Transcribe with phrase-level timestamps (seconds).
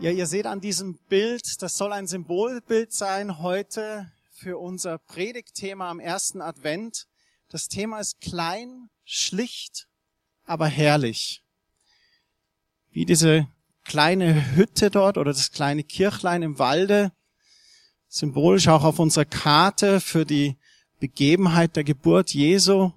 [0.00, 5.90] Ja, ihr seht an diesem Bild, das soll ein Symbolbild sein heute für unser Predigtthema
[5.90, 7.06] am ersten Advent.
[7.50, 9.88] Das Thema ist klein, schlicht,
[10.46, 11.44] aber herrlich.
[12.88, 13.46] Wie diese
[13.84, 17.12] kleine Hütte dort oder das kleine Kirchlein im Walde,
[18.08, 20.56] symbolisch auch auf unserer Karte für die
[20.98, 22.92] Begebenheit der Geburt Jesu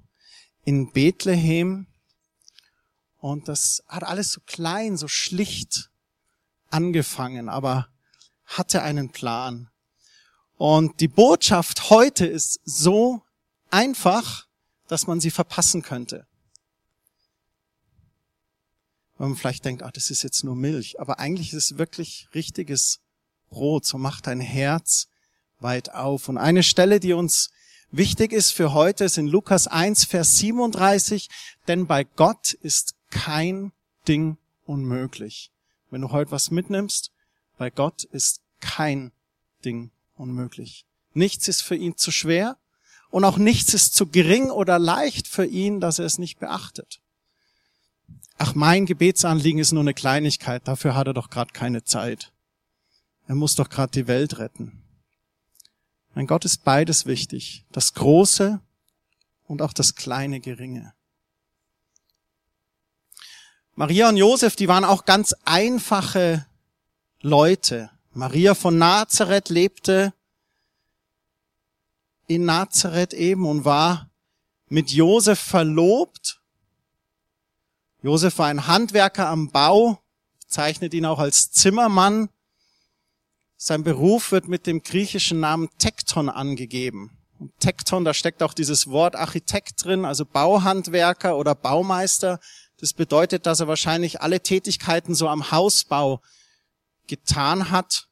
[0.63, 1.85] in Bethlehem.
[3.17, 5.89] Und das hat alles so klein, so schlicht
[6.73, 7.87] angefangen, aber
[8.45, 9.69] hatte einen Plan.
[10.57, 13.21] Und die Botschaft heute ist so
[13.69, 14.47] einfach,
[14.87, 16.27] dass man sie verpassen könnte.
[19.17, 20.99] Weil man vielleicht denkt, ach, das ist jetzt nur Milch.
[20.99, 22.99] Aber eigentlich ist es wirklich richtiges
[23.49, 23.85] Brot.
[23.85, 25.07] So macht dein Herz
[25.59, 26.27] weit auf.
[26.29, 27.51] Und eine Stelle, die uns
[27.91, 31.29] wichtig ist für heute, ist in Lukas 1, Vers 37.
[31.67, 33.71] Denn bei Gott ist kein
[34.07, 35.52] Ding unmöglich.
[35.93, 37.11] Wenn du heute was mitnimmst,
[37.59, 39.11] bei Gott ist kein
[39.63, 40.87] Ding unmöglich.
[41.13, 42.57] Nichts ist für ihn zu schwer
[43.11, 46.99] und auch nichts ist zu gering oder leicht für ihn, dass er es nicht beachtet.
[48.39, 52.33] Ach, mein Gebetsanliegen ist nur eine Kleinigkeit, dafür hat er doch gerade keine Zeit.
[53.27, 54.81] Er muss doch gerade die Welt retten.
[56.15, 58.59] Mein Gott ist beides wichtig, das Große
[59.45, 60.95] und auch das kleine Geringe.
[63.75, 66.45] Maria und Josef, die waren auch ganz einfache
[67.21, 67.89] Leute.
[68.11, 70.13] Maria von Nazareth lebte
[72.27, 74.11] in Nazareth eben und war
[74.67, 76.39] mit Josef verlobt.
[78.03, 79.99] Josef war ein Handwerker am Bau,
[80.47, 82.29] zeichnet ihn auch als Zimmermann.
[83.57, 87.17] Sein Beruf wird mit dem griechischen Namen Tekton angegeben.
[87.39, 92.39] Und Tekton, da steckt auch dieses Wort Architekt drin, also Bauhandwerker oder Baumeister.
[92.83, 96.21] Das bedeutet, dass er wahrscheinlich alle Tätigkeiten so am Hausbau
[97.07, 98.09] getan hat,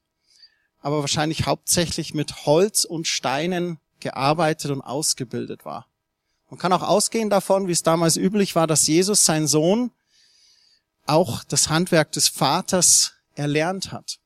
[0.79, 5.87] aber wahrscheinlich hauptsächlich mit Holz und Steinen gearbeitet und ausgebildet war.
[6.49, 9.91] Man kann auch ausgehen davon, wie es damals üblich war, dass Jesus, sein Sohn,
[11.05, 14.19] auch das Handwerk des Vaters erlernt hat.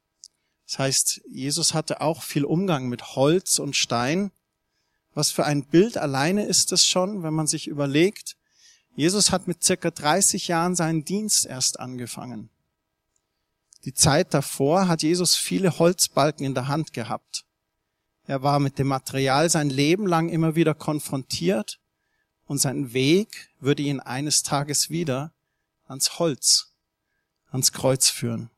[0.68, 4.30] Das heißt, Jesus hatte auch viel Umgang mit Holz und Stein.
[5.16, 8.36] Was für ein Bild alleine ist es schon, wenn man sich überlegt,
[8.96, 12.50] Jesus hat mit circa 30 Jahren seinen Dienst erst angefangen.
[13.84, 17.46] Die Zeit davor hat Jesus viele Holzbalken in der Hand gehabt.
[18.26, 21.80] Er war mit dem Material sein Leben lang immer wieder konfrontiert
[22.46, 25.34] und sein Weg würde ihn eines Tages wieder
[25.88, 26.74] ans Holz,
[27.52, 28.50] ans Kreuz führen.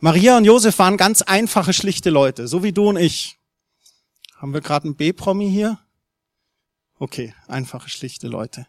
[0.00, 3.38] Maria und Josef waren ganz einfache, schlichte Leute, so wie du und ich.
[4.36, 5.78] Haben wir gerade einen B-Promi hier?
[7.02, 8.66] Okay, einfache, schlichte Leute.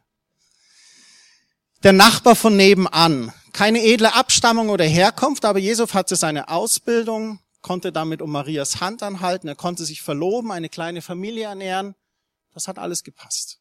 [1.83, 3.33] Der Nachbar von nebenan.
[3.51, 9.03] Keine edle Abstammung oder Herkunft, aber Jesus hatte seine Ausbildung, konnte damit um Marias Hand
[9.03, 11.93] anhalten, er konnte sich verloben, eine kleine Familie ernähren.
[12.53, 13.59] Das hat alles gepasst.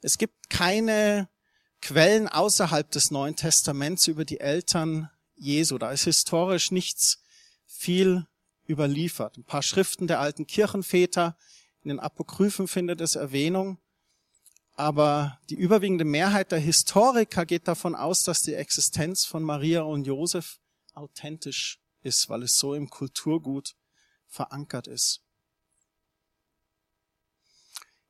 [0.00, 1.28] Es gibt keine
[1.80, 5.78] Quellen außerhalb des Neuen Testaments über die Eltern Jesu.
[5.78, 7.22] Da ist historisch nichts
[7.68, 8.26] viel
[8.68, 9.38] überliefert.
[9.38, 11.36] Ein paar Schriften der alten Kirchenväter,
[11.84, 13.78] in den Apokryphen findet es Erwähnung.
[14.74, 20.06] Aber die überwiegende Mehrheit der Historiker geht davon aus, dass die Existenz von Maria und
[20.06, 20.60] Josef
[20.94, 23.74] authentisch ist, weil es so im Kulturgut
[24.28, 25.20] verankert ist.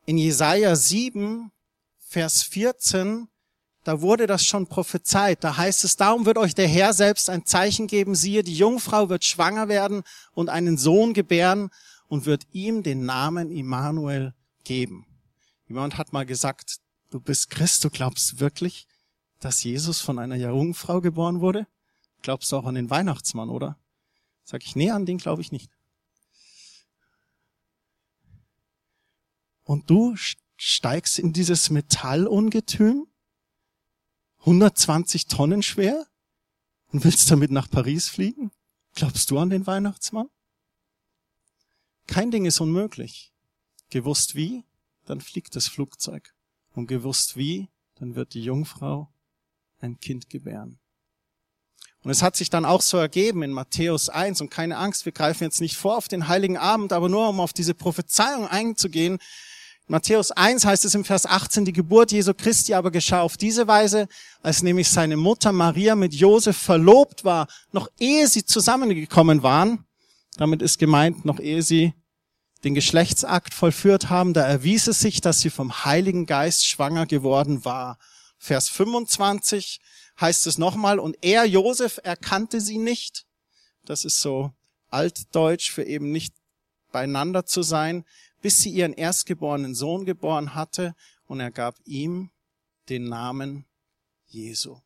[0.05, 1.51] In Jesaja 7,
[1.99, 3.29] Vers 14,
[3.85, 5.43] da wurde das schon prophezeit.
[5.43, 8.15] Da heißt es, darum wird euch der Herr selbst ein Zeichen geben.
[8.15, 11.71] Siehe, die Jungfrau wird schwanger werden und einen Sohn gebären
[12.13, 14.35] und wird ihm den Namen Immanuel
[14.65, 15.07] geben.
[15.67, 16.77] Jemand hat mal gesagt,
[17.09, 18.87] du bist Christ, du glaubst wirklich,
[19.41, 21.67] dass Jesus von einer Jungfrau geboren wurde?
[22.21, 23.79] Glaubst du auch an den Weihnachtsmann, oder?
[24.45, 25.71] Sag ich, nee, an den glaube ich nicht.
[29.63, 30.15] Und du
[30.59, 33.07] steigst in dieses Metallungetüm,
[34.41, 36.07] 120 Tonnen schwer,
[36.89, 38.51] und willst damit nach Paris fliegen?
[38.95, 40.29] Glaubst du an den Weihnachtsmann?
[42.13, 43.33] Kein Ding ist unmöglich.
[43.91, 44.65] Gewusst wie?
[45.07, 46.35] dann fliegt das Flugzeug.
[46.75, 49.13] Und gewusst wie, dann wird die Jungfrau
[49.81, 50.79] ein Kind gebären.
[52.03, 54.41] Und es hat sich dann auch so ergeben in Matthäus 1.
[54.41, 57.41] Und keine Angst, wir greifen jetzt nicht vor auf den Heiligen Abend, aber nur um
[57.41, 59.15] auf diese Prophezeiung einzugehen.
[59.15, 63.37] In Matthäus 1 heißt es im Vers 18, die Geburt Jesu Christi aber geschah auf
[63.37, 64.09] diese Weise,
[64.43, 69.85] als nämlich seine Mutter Maria mit Josef verlobt war, noch ehe sie zusammengekommen waren.
[70.37, 71.93] Damit ist gemeint, noch ehe sie
[72.65, 77.65] den Geschlechtsakt vollführt haben, da erwies es sich, dass sie vom Heiligen Geist schwanger geworden
[77.65, 77.99] war.
[78.39, 79.81] Vers 25,
[80.21, 83.27] heißt es nochmal, und er, Josef, erkannte sie nicht.
[83.85, 84.53] Das ist so
[84.91, 86.35] altdeutsch für eben nicht
[86.93, 88.05] beieinander zu sein,
[88.41, 90.95] bis sie ihren erstgeborenen Sohn geboren hatte
[91.27, 92.31] und er gab ihm
[92.89, 93.65] den Namen
[94.27, 94.81] Jesu.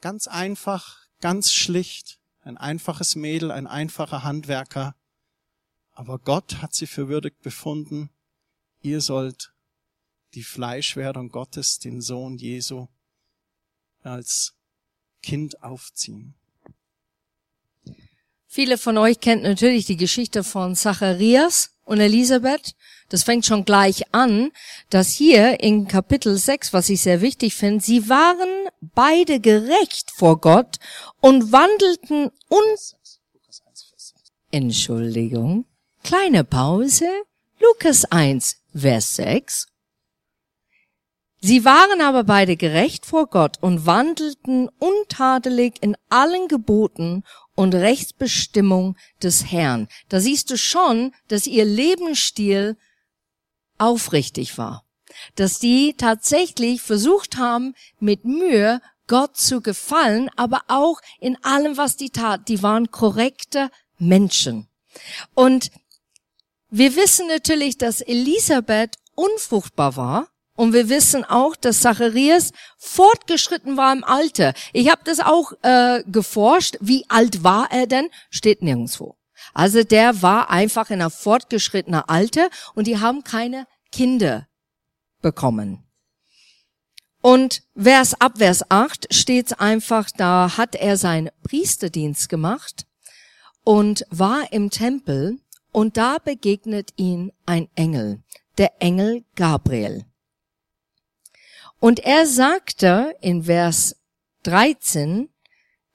[0.00, 4.94] Ganz einfach, ganz schlicht, ein einfaches Mädel, ein einfacher Handwerker,
[5.92, 8.10] aber Gott hat sie für würdig befunden,
[8.80, 9.52] ihr sollt
[10.34, 12.88] die Fleischwerdung Gottes, den Sohn Jesu,
[14.02, 14.54] als
[15.22, 16.34] Kind aufziehen.
[18.46, 22.74] Viele von euch kennt natürlich die Geschichte von Zacharias und Elisabeth.
[23.08, 24.50] Das fängt schon gleich an,
[24.90, 30.40] dass hier in Kapitel 6, was ich sehr wichtig finde, sie waren beide gerecht vor
[30.40, 30.78] Gott
[31.20, 32.96] und wandelten uns.
[34.50, 35.66] Entschuldigung.
[36.04, 37.08] Kleine Pause.
[37.60, 39.66] Lukas 1, Vers 6.
[41.40, 47.22] Sie waren aber beide gerecht vor Gott und wandelten untadelig in allen Geboten
[47.54, 49.86] und Rechtsbestimmung des Herrn.
[50.08, 52.76] Da siehst du schon, dass ihr Lebensstil
[53.78, 54.84] aufrichtig war.
[55.36, 61.96] Dass die tatsächlich versucht haben, mit Mühe Gott zu gefallen, aber auch in allem, was
[61.96, 62.48] die tat.
[62.48, 64.68] Die waren korrekte Menschen.
[65.34, 65.70] Und
[66.72, 70.28] wir wissen natürlich, dass Elisabeth unfruchtbar war.
[70.54, 74.54] Und wir wissen auch, dass Zacharias fortgeschritten war im Alter.
[74.72, 76.76] Ich habe das auch äh, geforscht.
[76.80, 78.08] Wie alt war er denn?
[78.30, 79.16] Steht nirgendwo.
[79.54, 84.46] Also der war einfach in einer fortgeschrittener Alter und die haben keine Kinder
[85.20, 85.84] bekommen.
[87.20, 92.86] Und Vers ab Vers 8 steht einfach, da hat er seinen Priesterdienst gemacht
[93.62, 95.38] und war im Tempel
[95.72, 98.22] und da begegnet ihn ein Engel,
[98.58, 100.04] der Engel Gabriel.
[101.80, 103.96] Und er sagte in Vers
[104.44, 105.28] 13,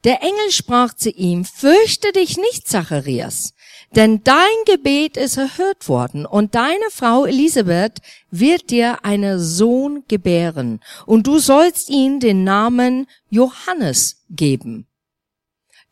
[0.03, 3.53] der Engel sprach zu ihm, fürchte dich nicht, Zacharias,
[3.95, 10.81] denn dein Gebet ist erhört worden und deine Frau Elisabeth wird dir einen Sohn gebären
[11.05, 14.87] und du sollst ihn den Namen Johannes geben.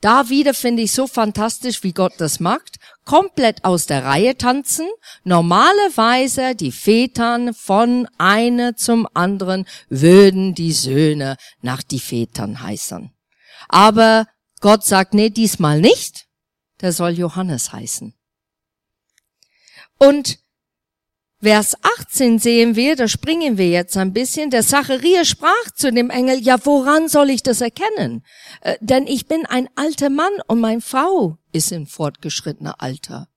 [0.02, 2.78] Da wieder finde ich so fantastisch, wie Gott das macht.
[3.06, 4.88] Komplett aus der Reihe tanzen.
[5.24, 13.12] Normalerweise die Vätern von einer zum anderen würden die Söhne nach die Vätern heißen.
[13.70, 14.28] Aber
[14.60, 16.26] Gott sagt, nee, diesmal nicht.
[16.82, 18.16] Der soll Johannes heißen.
[19.98, 20.40] Und
[21.46, 26.10] Vers 18 sehen wir, da springen wir jetzt ein bisschen, der Zachariah sprach zu dem
[26.10, 28.24] Engel, ja, woran soll ich das erkennen?
[28.62, 33.28] Äh, denn ich bin ein alter Mann und meine Frau ist in fortgeschrittener Alter.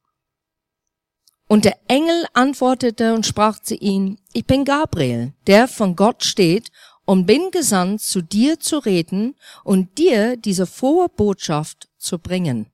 [1.49, 6.69] Und der Engel antwortete und sprach zu ihm, ich bin Gabriel, der von Gott steht
[7.05, 9.35] und bin gesandt, zu dir zu reden
[9.65, 12.73] und dir diese frohe Botschaft zu bringen.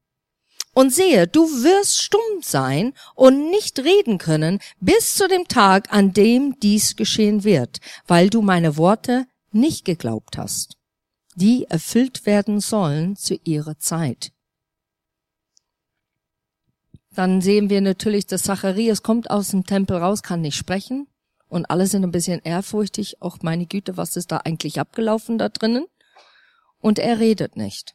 [0.75, 6.13] Und sehe, du wirst stumm sein und nicht reden können bis zu dem Tag, an
[6.13, 10.77] dem dies geschehen wird, weil du meine Worte nicht geglaubt hast,
[11.37, 14.33] die erfüllt werden sollen zu ihrer Zeit.
[17.15, 21.07] Dann sehen wir natürlich, dass Zacharias kommt aus dem Tempel raus, kann nicht sprechen.
[21.49, 23.23] Und alle sind ein bisschen ehrfurchtig.
[23.23, 25.87] Auch meine Güte, was ist da eigentlich abgelaufen da drinnen?
[26.81, 27.95] Und er redet nicht.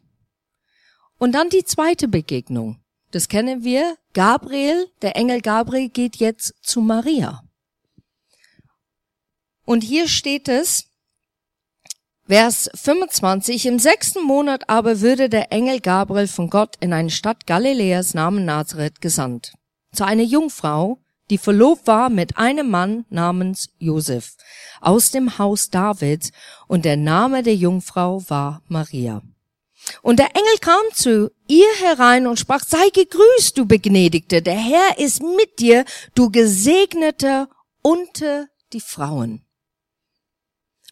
[1.19, 2.79] Und dann die zweite Begegnung.
[3.11, 3.97] Das kennen wir.
[4.13, 7.43] Gabriel, der Engel Gabriel geht jetzt zu Maria.
[9.65, 10.85] Und hier steht es,
[12.27, 17.47] Vers 25, im sechsten Monat aber würde der Engel Gabriel von Gott in eine Stadt
[17.47, 19.53] Galiläas namen Nazareth gesandt.
[19.93, 20.99] Zu einer Jungfrau,
[21.31, 24.35] die verlobt war mit einem Mann namens Josef
[24.79, 26.31] aus dem Haus Davids
[26.67, 29.23] und der Name der Jungfrau war Maria.
[30.01, 34.97] Und der Engel kam zu ihr herein und sprach, sei gegrüßt, du Begnädigte, der Herr
[34.97, 37.47] ist mit dir, du Gesegnete
[37.81, 39.45] unter die Frauen.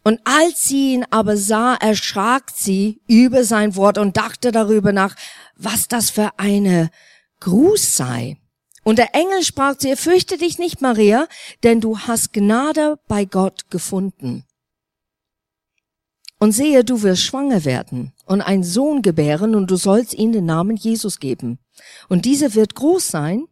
[0.04, 5.14] Und als sie ihn aber sah, erschrak sie über sein Wort und dachte darüber nach,
[5.54, 6.90] was das für eine
[7.40, 8.38] Gruß sei.
[8.84, 11.28] Und der Engel sprach zu ihr, fürchte dich nicht, Maria,
[11.62, 14.44] denn du hast Gnade bei Gott gefunden.
[16.38, 20.44] Und sehe, du wirst schwanger werden und einen Sohn gebären und du sollst ihm den
[20.44, 21.58] Namen Jesus geben.
[22.08, 23.46] Und dieser wird groß sein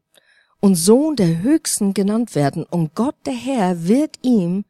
[0.61, 2.65] und Sohn der Höchsten genannt werden.
[2.65, 4.65] Und Gott der Herr wird ihm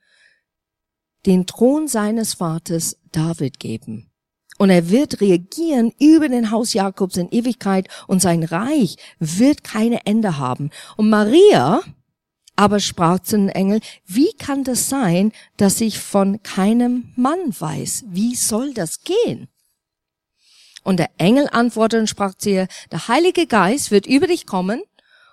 [1.26, 4.10] den Thron seines Vaters David geben.
[4.58, 10.06] Und er wird reagieren über den Haus Jakobs in Ewigkeit und sein Reich wird keine
[10.06, 10.70] Ende haben.
[10.96, 11.82] Und Maria
[12.56, 18.04] aber sprach zu den Engel, wie kann das sein, dass ich von keinem Mann weiß?
[18.08, 19.48] Wie soll das gehen?
[20.86, 24.84] Und der Engel antwortete und sprach zu ihr, der Heilige Geist wird über dich kommen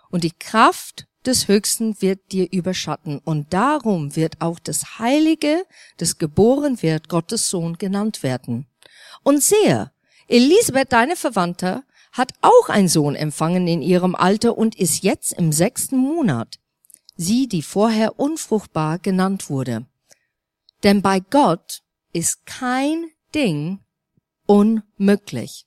[0.10, 3.20] und die Kraft des Höchsten wird dir überschatten.
[3.20, 5.64] Und darum wird auch das Heilige,
[5.98, 8.66] das geboren wird, Gottes Sohn genannt werden.
[9.22, 9.92] Und sehe,
[10.28, 11.84] Elisabeth, deine Verwandte,
[12.14, 16.58] hat auch einen Sohn empfangen in ihrem Alter und ist jetzt im sechsten Monat.
[17.16, 19.86] Sie, die vorher unfruchtbar genannt wurde.
[20.82, 23.06] Denn bei Gott ist kein
[23.36, 23.84] Ding
[24.46, 25.66] unmöglich.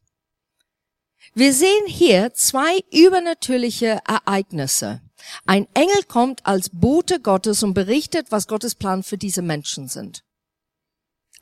[1.34, 5.02] Wir sehen hier zwei übernatürliche Ereignisse.
[5.44, 10.22] Ein Engel kommt als Bote Gottes und berichtet, was Gottes Plan für diese Menschen sind.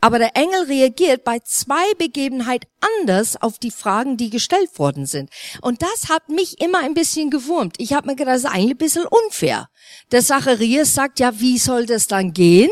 [0.00, 5.30] Aber der Engel reagiert bei zwei Begebenheiten anders auf die Fragen, die gestellt worden sind.
[5.62, 7.76] Und das hat mich immer ein bisschen gewurmt.
[7.78, 9.70] Ich habe mir gedacht, das ist eigentlich ein bisschen unfair.
[10.12, 12.70] Der Zacharias sagt, ja, wie soll das dann gehen?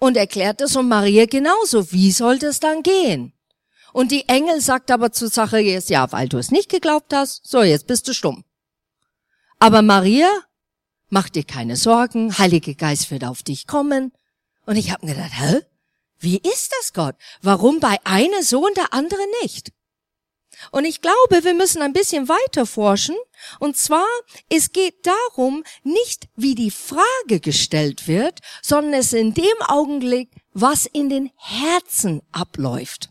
[0.00, 3.32] Und erklärt es und Maria genauso, wie soll das dann gehen?
[3.92, 7.62] Und die Engel sagt aber zu Zacharias, ja, weil du es nicht geglaubt hast, so
[7.62, 8.44] jetzt bist du stumm.
[9.58, 10.28] Aber Maria,
[11.08, 14.12] mach dir keine Sorgen, Heilige Geist wird auf dich kommen.
[14.66, 15.60] Und ich habe mir gedacht, hä?
[16.18, 17.16] Wie ist das Gott?
[17.40, 19.72] Warum bei einer so und der andere nicht?
[20.70, 23.16] Und ich glaube, wir müssen ein bisschen weiter forschen.
[23.58, 24.06] Und zwar,
[24.48, 30.86] es geht darum, nicht wie die Frage gestellt wird, sondern es in dem Augenblick, was
[30.86, 33.09] in den Herzen abläuft.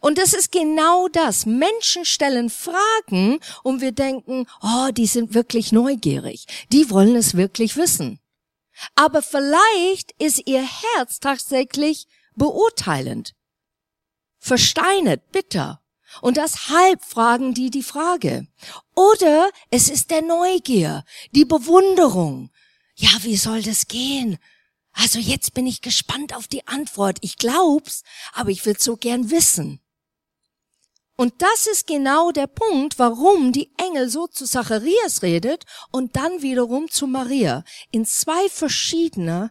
[0.00, 1.46] Und das ist genau das.
[1.46, 6.46] Menschen stellen Fragen und wir denken, oh, die sind wirklich neugierig.
[6.72, 8.20] Die wollen es wirklich wissen.
[8.94, 13.34] Aber vielleicht ist ihr Herz tatsächlich beurteilend,
[14.38, 15.82] versteinert, bitter.
[16.22, 18.46] Und deshalb fragen die die Frage.
[18.94, 22.50] Oder es ist der Neugier, die Bewunderung.
[22.94, 24.38] Ja, wie soll das gehen?
[24.92, 27.18] Also jetzt bin ich gespannt auf die Antwort.
[27.22, 28.02] Ich glaub's,
[28.32, 29.80] aber ich will so gern wissen.
[31.16, 36.42] Und das ist genau der Punkt, warum die Engel so zu Zacharias redet und dann
[36.42, 39.50] wiederum zu Maria in zwei verschiedene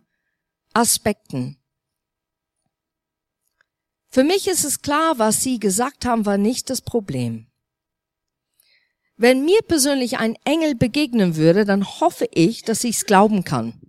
[0.74, 1.62] Aspekten.
[4.10, 7.48] Für mich ist es klar, was Sie gesagt haben, war nicht das Problem.
[9.18, 13.87] Wenn mir persönlich ein Engel begegnen würde, dann hoffe ich, dass ich es glauben kann.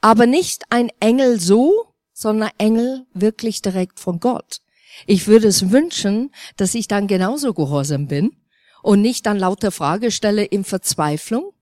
[0.00, 4.60] Aber nicht ein Engel so, sondern Engel wirklich direkt von Gott.
[5.06, 8.36] Ich würde es wünschen, dass ich dann genauso gehorsam bin
[8.82, 11.52] und nicht dann lauter Frage stelle in Verzweiflung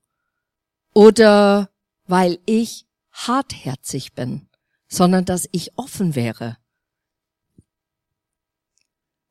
[0.93, 1.69] oder
[2.05, 4.47] weil ich hartherzig bin,
[4.87, 6.57] sondern dass ich offen wäre.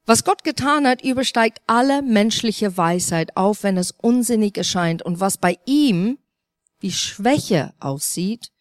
[0.04, 5.02] Was Gott getan hat, übersteigt alle menschliche Weisheit auf, wenn es unsinnig erscheint.
[5.02, 6.18] Und was bei ihm
[6.78, 8.52] wie Schwäche aussieht,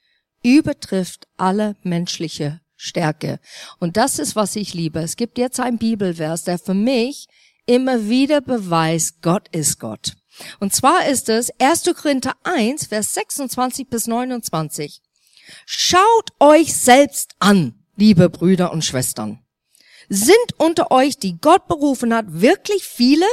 [0.46, 3.40] übertrifft alle menschliche Stärke.
[3.80, 5.00] Und das ist, was ich liebe.
[5.00, 7.28] Es gibt jetzt einen Bibelvers, der für mich
[7.66, 10.14] immer wieder beweist, Gott ist Gott.
[10.60, 11.86] Und zwar ist es 1.
[11.96, 15.02] Korinther 1, Vers 26 bis 29.
[15.66, 19.40] Schaut euch selbst an, liebe Brüder und Schwestern.
[20.10, 23.26] Sind unter euch, die Gott berufen hat, wirklich viele,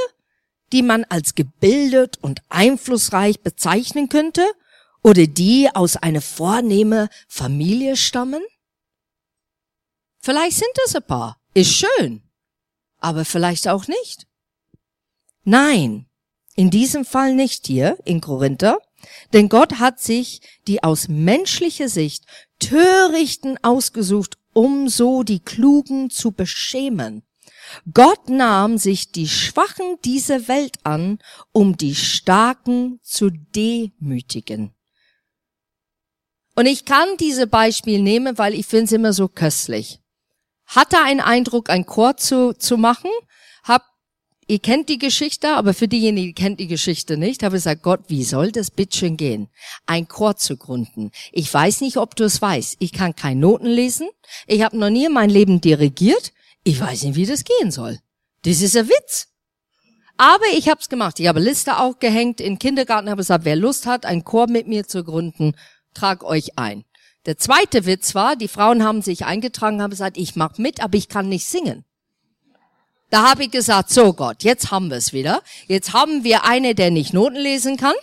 [0.73, 4.47] die man als gebildet und einflussreich bezeichnen könnte?
[5.03, 8.43] Oder die aus einer vornehme Familie stammen?
[10.21, 11.41] Vielleicht sind es ein paar.
[11.55, 12.23] Ist schön.
[12.99, 14.27] Aber vielleicht auch nicht.
[15.45, 16.07] Nein,
[16.55, 18.79] in diesem Fall nicht hier in Korinther,
[19.33, 22.25] denn Gott hat sich die aus menschlicher Sicht
[22.61, 27.25] Törichten ausgesucht, um so die Klugen zu beschämen.
[27.93, 31.19] Gott nahm sich die Schwachen dieser Welt an,
[31.53, 34.75] um die Starken zu demütigen.
[36.55, 40.01] Und ich kann diese Beispiel nehmen, weil ich finde es immer so köstlich.
[40.67, 43.11] Hatte einen Eindruck, ein Chor zu, zu machen,
[43.63, 43.83] hab,
[44.47, 47.83] ihr kennt die Geschichte, aber für diejenigen, die kennt die Geschichte nicht, habe ich gesagt,
[47.83, 49.49] Gott, wie soll das bitteschön gehen?
[49.87, 51.11] Ein Chor zu gründen.
[51.31, 52.77] Ich weiß nicht, ob du es weißt.
[52.81, 54.09] Ich kann keine Noten lesen.
[54.47, 56.33] Ich habe noch nie in meinem Leben dirigiert.
[56.65, 57.99] Ich weiß nicht, wie das gehen soll.
[58.45, 59.29] Das ist ein Witz.
[60.17, 61.19] Aber ich habe es gemacht.
[61.19, 64.69] Ich habe Liste auch gehängt in Kindergarten, habe gesagt, wer Lust hat, einen Chor mit
[64.69, 65.55] mir zu gründen,
[65.95, 66.85] trag euch ein.
[67.27, 70.97] Der zweite Witz war, die Frauen haben sich eingetragen, haben gesagt, ich mach mit, aber
[70.97, 71.85] ich kann nicht singen.
[73.11, 75.43] Da habe ich gesagt, so Gott, jetzt haben wir es wieder.
[75.69, 77.95] Jetzt haben wir eine, der nicht Noten lesen kann,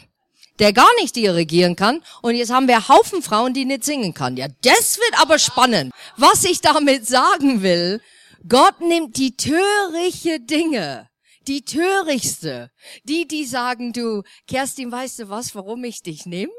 [0.60, 4.38] der gar nicht dirigieren kann, und jetzt haben wir Haufen Frauen, die nicht singen kann.
[4.38, 5.92] Ja, das wird aber spannend.
[6.16, 8.02] Was ich damit sagen will,
[8.48, 11.10] Gott nimmt die törichte Dinge,
[11.48, 12.72] die törichste,
[13.04, 16.54] die, die sagen, du, Kerstin, weißt du was, warum ich dich nehme?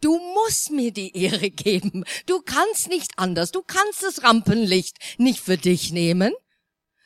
[0.00, 2.04] Du musst mir die Ehre geben.
[2.26, 3.52] Du kannst nicht anders.
[3.52, 6.32] Du kannst das Rampenlicht nicht für dich nehmen,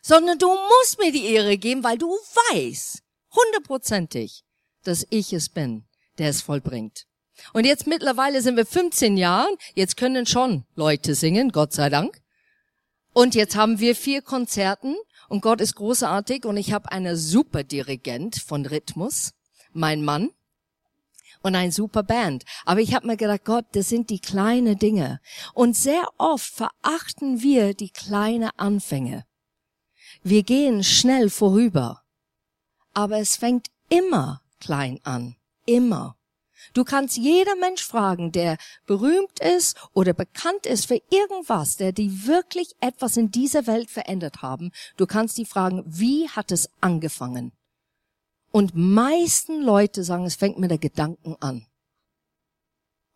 [0.03, 3.03] sondern du musst mir die Ehre geben, weil du weißt,
[3.35, 4.45] hundertprozentig,
[4.85, 5.85] dass ich es bin,
[6.19, 7.07] der es vollbringt.
[7.53, 12.21] Und jetzt mittlerweile sind wir 15 Jahren, jetzt können schon Leute singen, Gott sei Dank.
[13.15, 14.97] Und jetzt haben wir vier Konzerten
[15.29, 19.33] und Gott ist großartig und ich habe einen super Dirigent von Rhythmus,
[19.73, 20.31] mein Mann,
[21.43, 22.45] und ein super Band.
[22.65, 25.21] Aber ich habe mir gedacht, Gott, das sind die kleinen Dinge.
[25.55, 29.25] Und sehr oft verachten wir die kleinen Anfänge.
[30.23, 32.03] Wir gehen schnell vorüber.
[32.95, 35.37] Aber es fängt immer klein an.
[35.67, 36.17] Immer.
[36.75, 38.57] Du kannst jeder Mensch fragen, der
[38.87, 44.43] berühmt ist oder bekannt ist für irgendwas, der die wirklich etwas in dieser Welt verändert
[44.43, 44.71] haben.
[44.97, 47.53] Du kannst die fragen, wie hat es angefangen?
[48.53, 51.67] Und meisten Leute sagen, es fängt mit der Gedanken an.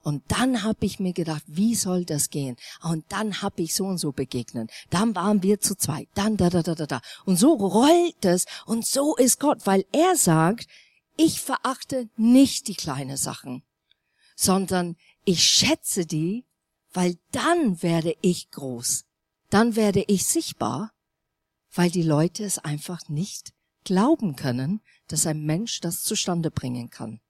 [0.02, 2.56] Und dann habe ich mir gedacht, wie soll das gehen?
[2.80, 4.70] Und dann habe ich so und so begegnet.
[4.88, 6.08] Dann waren wir zu zweit.
[6.14, 7.00] Dann da da da da da.
[7.24, 8.46] Und so rollt es.
[8.66, 10.68] Und so ist Gott, weil er sagt,
[11.16, 13.64] ich verachte nicht die kleinen Sachen,
[14.36, 16.44] sondern ich schätze die,
[16.92, 19.06] weil dann werde ich groß.
[19.50, 20.92] Dann werde ich sichtbar,
[21.74, 23.52] weil die Leute es einfach nicht
[23.82, 27.20] glauben können, dass ein Mensch das zustande bringen kann.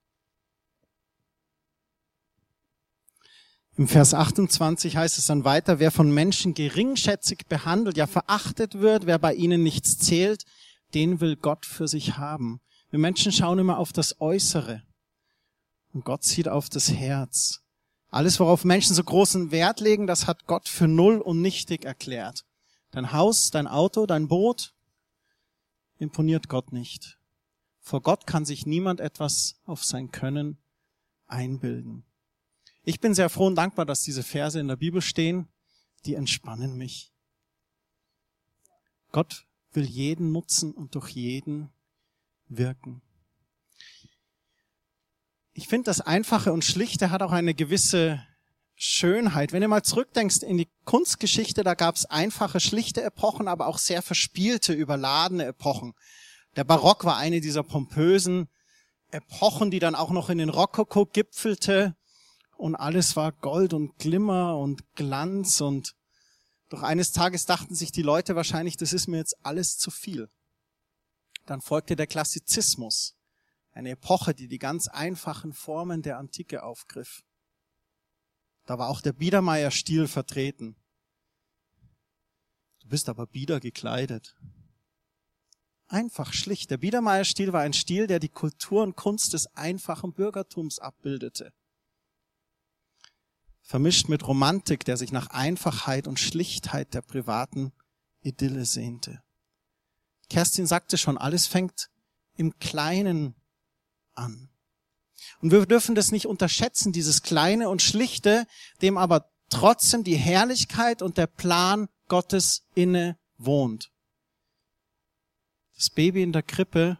[3.79, 9.05] Im Vers 28 heißt es dann weiter, wer von Menschen geringschätzig behandelt, ja verachtet wird,
[9.05, 10.45] wer bei ihnen nichts zählt,
[10.95, 12.61] den will Gott für sich haben.
[12.89, 14.83] Wir Menschen schauen immer auf das Äußere.
[15.93, 17.61] Und Gott sieht auf das Herz.
[18.09, 22.47] Alles, worauf Menschen so großen Wert legen, das hat Gott für null und nichtig erklärt.
[22.93, 24.73] Dein Haus, dein Auto, dein Boot
[25.99, 27.19] imponiert Gott nicht.
[27.87, 30.59] Vor Gott kann sich niemand etwas auf sein Können
[31.29, 32.05] einbilden.
[32.83, 35.47] Ich bin sehr froh und dankbar, dass diese Verse in der Bibel stehen.
[36.05, 37.13] Die entspannen mich.
[39.13, 41.71] Gott will jeden nutzen und durch jeden
[42.49, 43.03] wirken.
[45.53, 48.21] Ich finde, das Einfache und Schlichte hat auch eine gewisse
[48.75, 49.53] Schönheit.
[49.53, 53.79] Wenn du mal zurückdenkst in die Kunstgeschichte, da gab es einfache, schlichte Epochen, aber auch
[53.79, 55.95] sehr verspielte, überladene Epochen.
[56.57, 58.49] Der Barock war eine dieser pompösen
[59.11, 61.95] Epochen, die dann auch noch in den Rokoko gipfelte
[62.57, 65.95] und alles war Gold und Glimmer und Glanz und
[66.69, 70.31] doch eines Tages dachten sich die Leute wahrscheinlich, das ist mir jetzt alles zu viel.
[71.45, 73.17] Dann folgte der Klassizismus,
[73.71, 77.23] eine Epoche, die die ganz einfachen Formen der Antike aufgriff.
[78.65, 80.75] Da war auch der Biedermeier-Stil vertreten.
[82.81, 84.37] Du bist aber bieder gekleidet.
[85.89, 86.71] Einfach schlicht.
[86.71, 91.53] Der Biedermeier-Stil war ein Stil, der die Kultur und Kunst des einfachen Bürgertums abbildete.
[93.63, 97.73] Vermischt mit Romantik, der sich nach Einfachheit und Schlichtheit der privaten
[98.21, 99.23] Idylle sehnte.
[100.29, 101.89] Kerstin sagte schon, alles fängt
[102.37, 103.35] im Kleinen
[104.15, 104.49] an.
[105.41, 108.47] Und wir dürfen das nicht unterschätzen, dieses Kleine und Schlichte,
[108.83, 113.91] dem aber trotzdem die Herrlichkeit und der Plan Gottes inne wohnt.
[115.77, 116.99] Das Baby in der Krippe,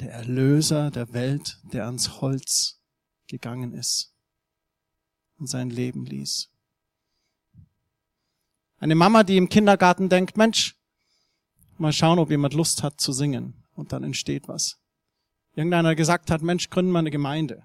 [0.00, 2.80] der Erlöser der Welt, der ans Holz
[3.28, 4.12] gegangen ist
[5.38, 6.50] und sein Leben ließ.
[8.78, 10.76] Eine Mama, die im Kindergarten denkt, Mensch,
[11.78, 13.54] mal schauen, ob jemand Lust hat zu singen.
[13.74, 14.78] Und dann entsteht was.
[15.54, 17.64] Irgendeiner gesagt hat, Mensch, gründen wir eine Gemeinde.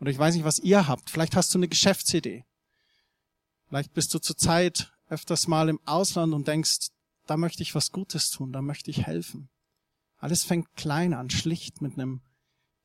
[0.00, 1.10] Oder ich weiß nicht, was ihr habt.
[1.10, 2.44] Vielleicht hast du eine Geschäftsidee.
[3.68, 6.88] Vielleicht bist du zurzeit öfters mal im Ausland und denkst,
[7.26, 9.48] da möchte ich was Gutes tun, da möchte ich helfen.
[10.16, 12.22] Alles fängt klein an, schlicht mit einem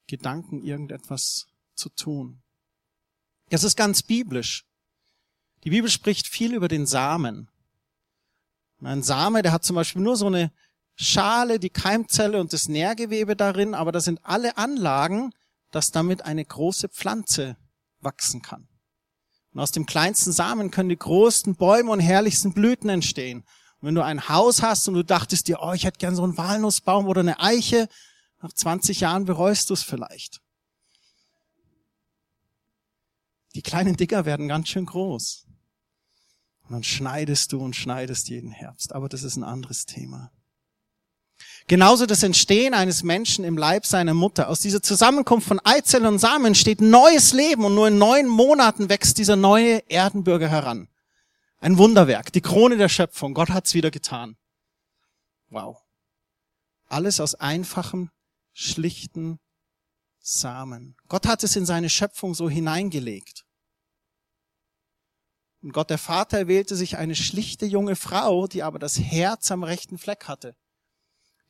[0.07, 2.41] Gedanken, irgendetwas zu tun.
[3.49, 4.65] Es ist ganz biblisch.
[5.63, 7.49] Die Bibel spricht viel über den Samen.
[8.81, 10.51] Ein Same, der hat zum Beispiel nur so eine
[10.95, 15.33] Schale, die Keimzelle und das Nährgewebe darin, aber das sind alle Anlagen,
[15.69, 17.57] dass damit eine große Pflanze
[17.99, 18.67] wachsen kann.
[19.53, 23.43] Und aus dem kleinsten Samen können die größten Bäume und herrlichsten Blüten entstehen.
[23.81, 26.37] Wenn du ein Haus hast und du dachtest dir, oh, ich hätte gern so einen
[26.37, 27.89] Walnussbaum oder eine Eiche,
[28.41, 30.41] nach 20 Jahren bereust du es vielleicht.
[33.55, 35.45] Die kleinen Dicker werden ganz schön groß.
[36.63, 38.93] Und dann schneidest du und schneidest jeden Herbst.
[38.93, 40.31] Aber das ist ein anderes Thema.
[41.67, 44.47] Genauso das Entstehen eines Menschen im Leib seiner Mutter.
[44.47, 48.89] Aus dieser Zusammenkunft von Eizellen und Samen entsteht neues Leben und nur in neun Monaten
[48.89, 50.87] wächst dieser neue Erdenbürger heran.
[51.61, 53.35] Ein Wunderwerk, die Krone der Schöpfung.
[53.35, 54.35] Gott hat's wieder getan.
[55.49, 55.77] Wow.
[56.87, 58.09] Alles aus einfachem,
[58.51, 59.39] schlichten
[60.17, 60.97] Samen.
[61.07, 63.45] Gott hat es in seine Schöpfung so hineingelegt.
[65.61, 69.63] Und Gott der Vater wählte sich eine schlichte junge Frau, die aber das Herz am
[69.63, 70.55] rechten Fleck hatte.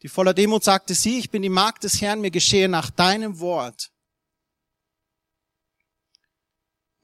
[0.02, 3.39] Die voller Demut sagte sie, ich bin die Magd des Herrn, mir geschehe nach deinem
[3.39, 3.93] Wort.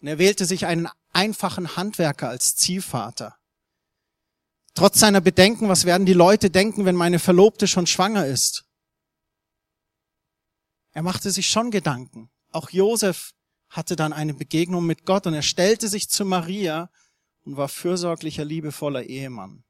[0.02, 3.40] Und er wählte sich einen einfachen Handwerker als Ziehvater.
[4.76, 8.66] Trotz seiner Bedenken, was werden die Leute denken, wenn meine Verlobte schon schwanger ist?
[10.92, 12.30] Er machte sich schon Gedanken.
[12.52, 13.34] Auch Josef
[13.70, 16.92] hatte dann eine Begegnung mit Gott und er stellte sich zu Maria
[17.46, 19.64] und war fürsorglicher, liebevoller Ehemann.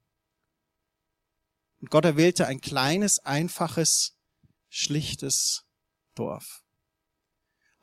[1.80, 4.18] Und Gott erwählte ein kleines, einfaches,
[4.68, 5.64] schlichtes
[6.14, 6.67] Dorf.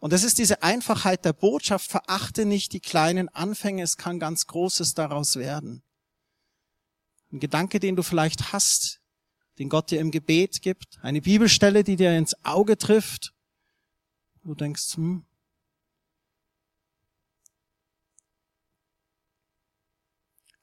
[0.05, 4.47] Und das ist diese Einfachheit der Botschaft, verachte nicht die kleinen Anfänge, es kann ganz
[4.47, 5.83] Großes daraus werden.
[7.33, 9.01] Ein Gedanke, den du vielleicht hast,
[9.59, 13.33] den Gott dir im Gebet gibt, eine Bibelstelle, die dir ins Auge trifft,
[14.43, 15.25] du denkst, hm,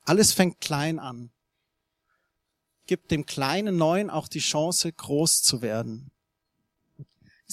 [0.03, 1.31] alles fängt klein an
[2.85, 6.11] gibt dem kleinen Neuen auch die Chance, groß zu werden.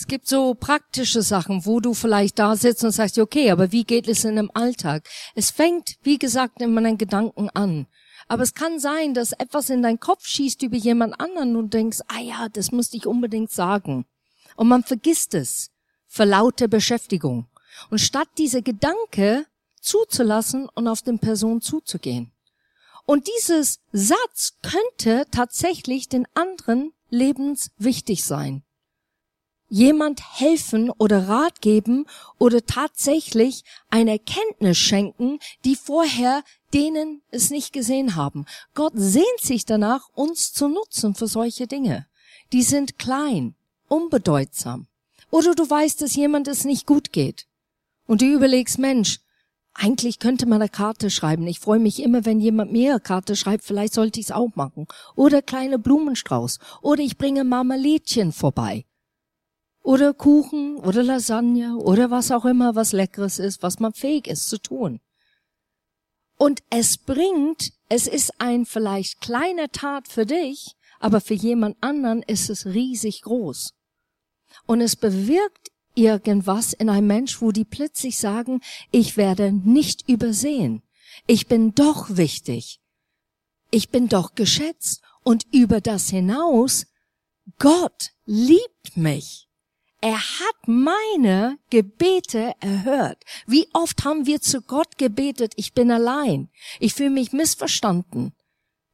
[0.01, 3.83] Es gibt so praktische Sachen, wo du vielleicht da sitzt und sagst, okay, aber wie
[3.83, 5.09] geht es in einem Alltag?
[5.35, 7.89] Es fängt, wie gesagt, in meinen Gedanken an.
[8.29, 11.99] Aber es kann sein, dass etwas in deinen Kopf schießt über jemand anderen und denkst,
[12.07, 14.07] ah ja, das musste ich unbedingt sagen.
[14.55, 15.73] Und man vergisst es
[16.07, 17.49] für laute Beschäftigung.
[17.91, 19.47] Und statt diese Gedanke
[19.81, 22.31] zuzulassen und auf den Person zuzugehen.
[23.05, 28.63] Und dieses Satz könnte tatsächlich den anderen lebenswichtig sein.
[29.69, 32.07] Jemand helfen oder Rat geben
[32.39, 38.47] oder tatsächlich eine Erkenntnis schenken, die vorher denen es nicht gesehen haben.
[38.75, 42.07] Gott sehnt sich danach, uns zu nutzen für solche Dinge.
[42.53, 43.55] Die sind klein,
[43.89, 44.87] unbedeutsam.
[45.31, 47.47] Oder du weißt, dass jemand es nicht gut geht.
[48.07, 49.21] Und du überlegst, Mensch,
[49.75, 51.47] eigentlich könnte man eine Karte schreiben.
[51.47, 53.65] Ich freue mich immer, wenn jemand mir eine Karte schreibt.
[53.65, 54.87] Vielleicht sollte ich es auch machen.
[55.15, 56.59] Oder kleine Blumenstrauß.
[56.83, 58.87] Oder ich bringe Marmelädchen vorbei.
[59.89, 64.51] Oder Kuchen oder Lasagne oder was auch immer, was Leckeres ist, was man fähig ist
[64.51, 65.01] zu tun.
[66.37, 72.23] Und es bringt, es ist ein vielleicht kleine Tat für dich, aber für jemand anderen
[72.23, 73.73] ist es riesig groß.
[74.67, 80.83] Und es bewirkt irgendwas in einem Mensch, wo die plötzlich sagen, ich werde nicht übersehen.
[81.27, 82.79] Ich bin doch wichtig.
[83.71, 85.01] Ich bin doch geschätzt.
[85.25, 86.85] Und über das hinaus,
[87.59, 89.48] Gott liebt mich.
[90.01, 93.25] Er hat meine Gebete erhört.
[93.47, 96.51] Wie oft haben wir zu Gott gebetet, ich bin allein.
[96.79, 98.33] Ich fühle mich missverstanden.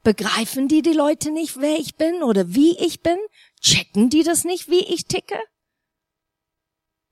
[0.03, 3.19] Begreifen die die Leute nicht, wer ich bin oder wie ich bin?
[3.61, 5.39] Checken die das nicht, wie ich ticke?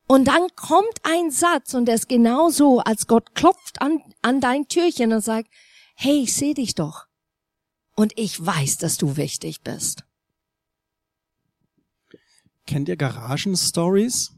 [0.07, 4.41] Und dann kommt ein Satz und der ist genau so, als Gott klopft an, an
[4.41, 5.49] dein Türchen und sagt,
[5.95, 7.07] hey, ich seh dich doch.
[7.95, 10.05] Und ich weiß, dass du wichtig bist.
[12.67, 14.33] Kennt ihr Garagenstories?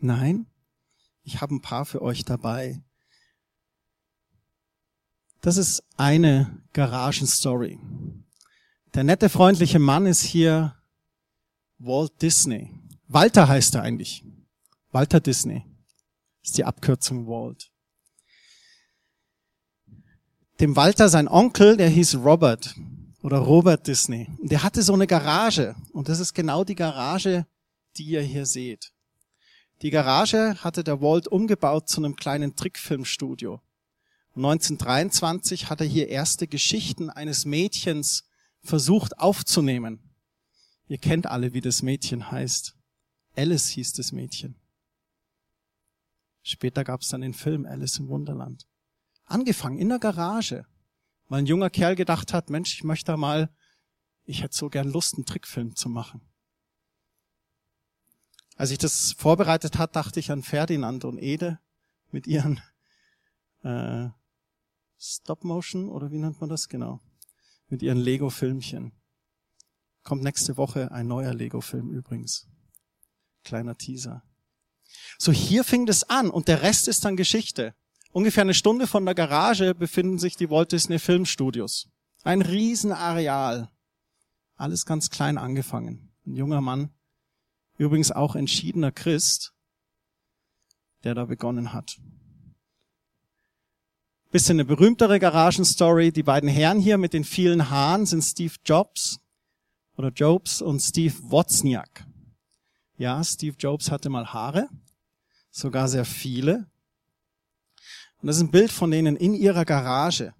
[0.00, 0.46] Nein?
[1.22, 2.82] Ich habe ein paar für euch dabei.
[5.40, 7.78] Das ist eine Garagenstory.
[8.94, 10.76] Der nette, freundliche Mann ist hier
[11.78, 12.70] Walt Disney.
[13.08, 14.24] Walter heißt er eigentlich.
[14.90, 15.64] Walter Disney.
[16.42, 17.70] Ist die Abkürzung Walt.
[20.60, 22.74] Dem Walter, sein Onkel, der hieß Robert
[23.24, 24.28] oder Robert Disney.
[24.38, 25.74] Und der hatte so eine Garage.
[25.94, 27.46] Und das ist genau die Garage,
[27.96, 28.92] die ihr hier seht.
[29.80, 33.62] Die Garage hatte der Walt umgebaut zu einem kleinen Trickfilmstudio.
[34.36, 38.24] 1923 hat er hier erste Geschichten eines Mädchens
[38.62, 40.00] versucht aufzunehmen.
[40.86, 42.76] Ihr kennt alle, wie das Mädchen heißt.
[43.36, 44.56] Alice hieß das Mädchen.
[46.42, 48.66] Später gab es dann den Film Alice im Wunderland.
[49.24, 50.66] Angefangen in der Garage,
[51.28, 53.54] weil ein junger Kerl gedacht hat, Mensch, ich möchte mal,
[54.24, 56.20] ich hätte so gern Lust, einen Trickfilm zu machen.
[58.56, 61.58] Als ich das vorbereitet hat, dachte ich an Ferdinand und Ede
[62.10, 62.60] mit ihren
[63.62, 64.08] äh,
[64.98, 67.00] Stop-Motion oder wie nennt man das genau?
[67.68, 68.92] Mit ihren Lego-Filmchen.
[70.04, 72.46] Kommt nächste Woche ein neuer Lego-Film übrigens.
[73.42, 74.22] Kleiner Teaser.
[75.18, 77.74] So, hier fing es an und der Rest ist dann Geschichte.
[78.14, 81.88] Ungefähr eine Stunde von der Garage befinden sich die Walt Disney Filmstudios.
[82.22, 83.72] Ein Riesenareal.
[84.54, 86.12] Alles ganz klein angefangen.
[86.24, 86.90] Ein junger Mann,
[87.76, 89.52] übrigens auch entschiedener Christ,
[91.02, 91.98] der da begonnen hat.
[94.30, 96.12] Bisschen eine berühmtere Garagenstory.
[96.12, 99.18] Die beiden Herren hier mit den vielen Haaren sind Steve Jobs
[99.96, 102.06] oder Jobs und Steve Wozniak.
[102.96, 104.68] Ja, Steve Jobs hatte mal Haare,
[105.50, 106.68] sogar sehr viele.
[108.24, 110.32] Und das ist ein Bild von denen in ihrer Garage.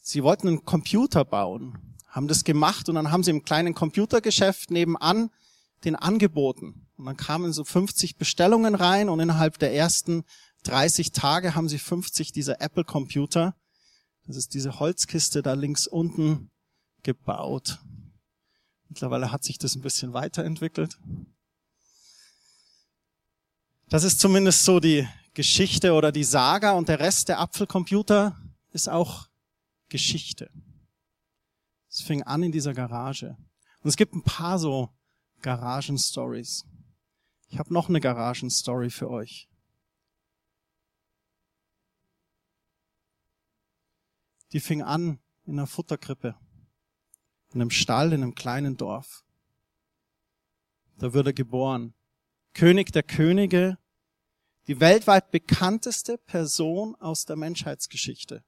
[0.00, 4.70] Sie wollten einen Computer bauen, haben das gemacht und dann haben sie im kleinen Computergeschäft
[4.70, 5.28] nebenan
[5.84, 6.86] den angeboten.
[6.96, 10.24] Und dann kamen so 50 Bestellungen rein und innerhalb der ersten
[10.62, 13.54] 30 Tage haben sie 50 dieser Apple Computer,
[14.26, 16.50] das ist diese Holzkiste da links unten,
[17.02, 17.78] gebaut.
[18.88, 20.98] Mittlerweile hat sich das ein bisschen weiterentwickelt.
[23.90, 25.06] Das ist zumindest so die
[25.38, 28.36] Geschichte oder die Saga und der Rest der Apfelcomputer
[28.72, 29.28] ist auch
[29.88, 30.50] Geschichte.
[31.88, 33.36] Es fing an in dieser Garage.
[33.80, 34.88] Und es gibt ein paar so
[35.42, 36.66] Garagenstories.
[37.50, 39.48] Ich habe noch eine Garagenstory für euch.
[44.50, 46.34] Die fing an in einer Futterkrippe,
[47.54, 49.24] in einem Stall, in einem kleinen Dorf.
[50.96, 51.94] Da wurde geboren.
[52.54, 53.78] König der Könige,
[54.68, 58.44] die weltweit bekannteste Person aus der Menschheitsgeschichte.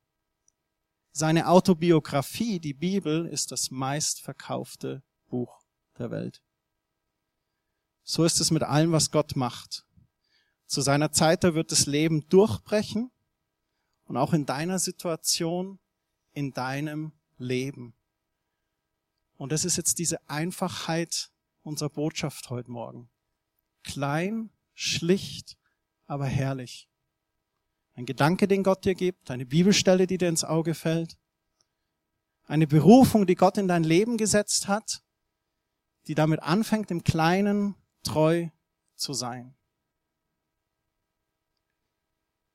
[1.12, 5.62] Seine Autobiografie, die Bibel, ist das meistverkaufte Buch
[5.98, 6.42] der Welt.
[8.02, 9.86] So ist es mit allem, was Gott macht.
[10.66, 13.10] Zu seiner Zeit, da wird das Leben durchbrechen
[14.04, 15.80] und auch in deiner Situation,
[16.32, 17.94] in deinem Leben.
[19.38, 23.08] Und das ist jetzt diese Einfachheit unserer Botschaft heute Morgen.
[23.82, 25.56] Klein, schlicht,
[26.10, 26.88] aber herrlich.
[27.94, 31.16] Ein Gedanke, den Gott dir gibt, eine Bibelstelle, die dir ins Auge fällt,
[32.46, 35.04] eine Berufung, die Gott in dein Leben gesetzt hat,
[36.08, 38.48] die damit anfängt, im Kleinen treu
[38.96, 39.54] zu sein.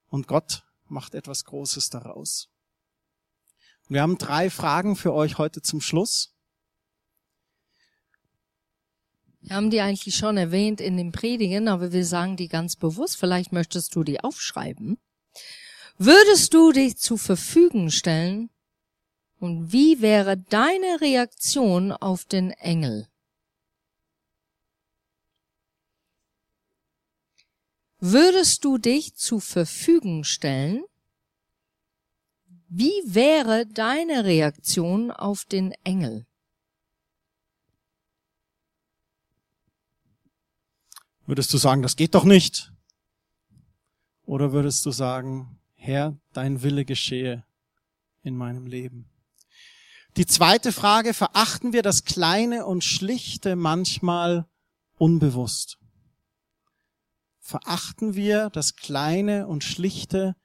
[0.08, 2.50] Und Gott macht etwas Großes daraus.
[3.88, 6.35] Wir haben drei Fragen für euch heute zum Schluss.
[9.46, 13.18] Wir haben die eigentlich schon erwähnt in den Predigen, aber wir sagen die ganz bewusst.
[13.18, 14.98] Vielleicht möchtest du die aufschreiben.
[16.00, 18.50] Würdest du dich zur Verfügung stellen?
[19.40, 23.08] Und wie wäre deine Reaktion auf den Engel?
[28.00, 30.84] Würdest du dich zur Verfügung stellen?
[32.68, 36.26] Wie wäre deine Reaktion auf den Engel?
[41.26, 42.72] Würdest du sagen, das geht doch nicht?
[44.26, 47.44] Oder würdest du sagen, Herr, dein Wille geschehe
[48.24, 49.10] in meinem Leben?
[50.18, 54.46] Die zweite Frage, verachten wir das Kleine und Schlichte manchmal
[54.98, 55.78] unbewusst?
[57.40, 60.36] Verachten wir das Kleine und Schlichte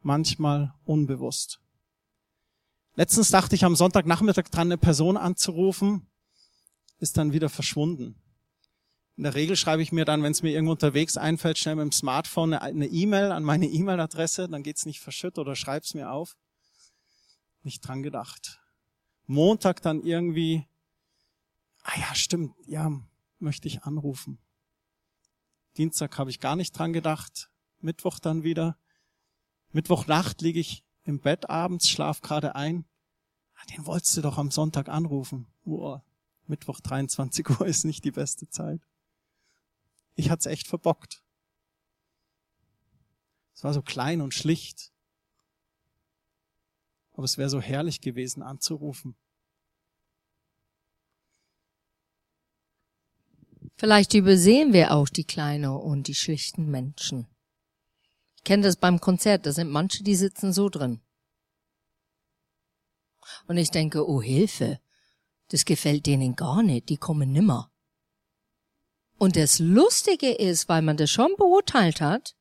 [0.00, 1.60] manchmal unbewusst?
[2.94, 6.06] Letztens dachte ich am Sonntagnachmittag dran, eine Person anzurufen,
[6.98, 8.16] ist dann wieder verschwunden.
[9.20, 11.82] In der Regel schreibe ich mir dann, wenn es mir irgendwo unterwegs einfällt, schnell mit
[11.82, 16.38] dem Smartphone eine E-Mail an meine E-Mail-Adresse, dann geht's nicht verschütt oder schreib's mir auf.
[17.62, 18.62] Nicht dran gedacht.
[19.26, 20.66] Montag dann irgendwie,
[21.82, 22.90] ah ja, stimmt, ja,
[23.38, 24.38] möchte ich anrufen.
[25.76, 27.50] Dienstag habe ich gar nicht dran gedacht.
[27.80, 28.78] Mittwoch dann wieder.
[29.72, 32.86] Mittwochnacht liege ich im Bett abends, schlaf gerade ein.
[33.56, 35.46] Ah, den wolltest du doch am Sonntag anrufen.
[35.66, 36.02] Uah,
[36.46, 38.80] Mittwoch 23 Uhr ist nicht die beste Zeit
[40.20, 41.24] ich hat's echt verbockt.
[43.54, 44.92] Es war so klein und schlicht.
[47.12, 49.16] Aber es wäre so herrlich gewesen anzurufen.
[53.76, 57.26] Vielleicht übersehen wir auch die kleinen und die schlichten Menschen.
[58.36, 61.00] Ich kenne das beim Konzert, da sind manche, die sitzen so drin.
[63.46, 64.80] Und ich denke, oh Hilfe,
[65.48, 67.69] das gefällt denen gar nicht, die kommen nimmer.
[69.20, 72.34] Und das Lustige ist, weil man das schon beurteilt hat,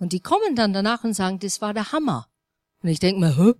[0.00, 2.26] und die kommen dann danach und sagen, das war der Hammer.
[2.82, 3.52] Und ich denke mir, hä?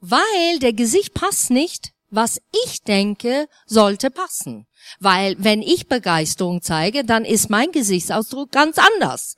[0.00, 4.68] Weil der Gesicht passt nicht, was ich denke, sollte passen.
[5.00, 9.34] Weil wenn ich Begeisterung zeige, dann ist mein Gesichtsausdruck ganz anders.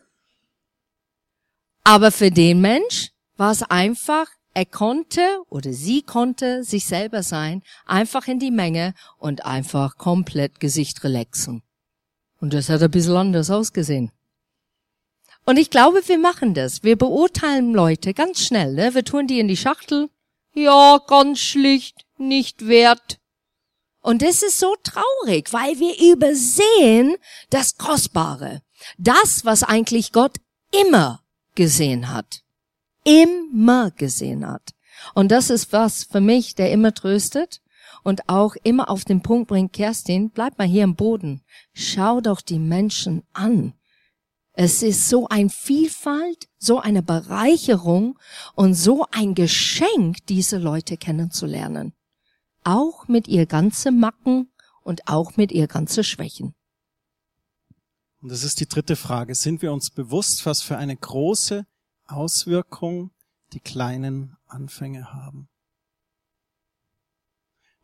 [1.83, 7.63] Aber für den Mensch war es einfach, er konnte oder sie konnte sich selber sein,
[7.87, 11.63] einfach in die Menge und einfach komplett Gesicht relaxen.
[12.43, 14.11] Und das hat ein bisschen anders ausgesehen.
[15.45, 16.83] Und ich glaube, wir machen das.
[16.83, 18.75] Wir beurteilen Leute ganz schnell.
[18.75, 18.95] Ne?
[18.95, 20.11] Wir tun die in die Schachtel.
[20.53, 23.21] Ja, ganz schlicht, nicht wert.
[24.01, 27.15] Und das ist so traurig, weil wir übersehen
[27.51, 28.61] das Kostbare.
[28.99, 30.39] Das, was eigentlich Gott
[30.73, 31.23] immer
[31.55, 32.43] gesehen hat.
[33.05, 34.75] Immer gesehen hat.
[35.15, 37.62] Und das ist was für mich, der immer tröstet
[38.03, 41.43] und auch immer auf den Punkt bringt, Kerstin, bleib mal hier im Boden.
[41.73, 43.75] Schau doch die Menschen an.
[44.55, 48.19] Es ist so ein Vielfalt, so eine Bereicherung
[48.55, 51.95] und so ein Geschenk, diese Leute kennenzulernen.
[52.63, 56.55] Auch mit ihr ganze Macken und auch mit ihr ganze Schwächen.
[58.21, 59.35] Und das ist die dritte Frage.
[59.35, 61.67] Sind wir uns bewusst, was für eine große
[62.07, 63.11] Auswirkung
[63.53, 65.49] die kleinen Anfänge haben?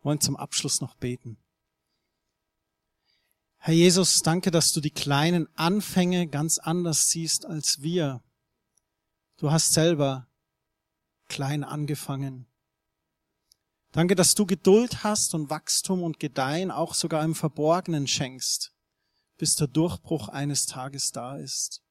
[0.01, 1.37] Wollen zum Abschluss noch beten.
[3.57, 8.23] Herr Jesus, danke, dass du die kleinen Anfänge ganz anders siehst als wir.
[9.35, 10.29] Du hast selber
[11.27, 12.47] klein angefangen.
[13.91, 18.71] Danke, dass du Geduld hast und Wachstum und Gedeihen auch sogar im Verborgenen schenkst,
[19.37, 21.81] bis der Durchbruch eines Tages da ist.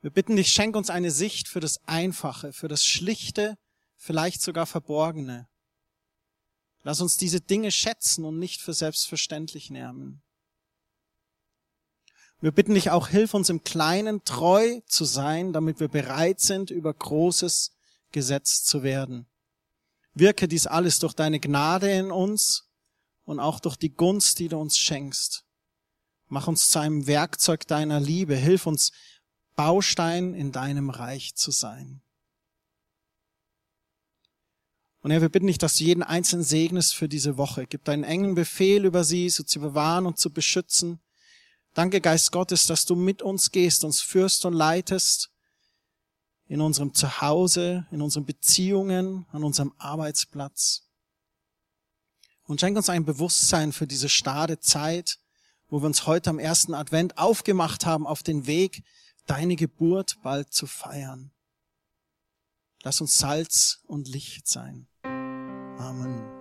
[0.00, 3.58] Wir bitten dich, schenk uns eine Sicht für das Einfache, für das Schlichte,
[3.96, 5.49] vielleicht sogar Verborgene.
[6.82, 10.22] Lass uns diese Dinge schätzen und nicht für selbstverständlich nehmen.
[12.40, 16.70] Wir bitten dich auch, hilf uns im Kleinen treu zu sein, damit wir bereit sind,
[16.70, 17.72] über Großes
[18.12, 19.26] gesetzt zu werden.
[20.14, 22.70] Wirke dies alles durch deine Gnade in uns
[23.24, 25.44] und auch durch die Gunst, die du uns schenkst.
[26.28, 28.36] Mach uns zu einem Werkzeug deiner Liebe.
[28.36, 28.92] Hilf uns,
[29.54, 32.00] Baustein in deinem Reich zu sein.
[35.02, 37.66] Und Herr, wir bitten dich, dass du jeden Einzelnen segnest für diese Woche.
[37.66, 41.00] Gib deinen engen Befehl über sie, so zu bewahren und zu beschützen.
[41.72, 45.30] Danke, Geist Gottes, dass du mit uns gehst, uns führst und leitest
[46.48, 50.82] in unserem Zuhause, in unseren Beziehungen, an unserem Arbeitsplatz.
[52.44, 55.18] Und schenk uns ein Bewusstsein für diese starre Zeit,
[55.68, 58.82] wo wir uns heute am ersten Advent aufgemacht haben, auf den Weg,
[59.26, 61.30] deine Geburt bald zu feiern.
[62.82, 64.89] Lass uns Salz und Licht sein.
[65.80, 66.39] Amen.